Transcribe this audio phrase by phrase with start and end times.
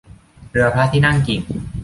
[0.49, 1.41] เรือพระที่นั่งกิ่ง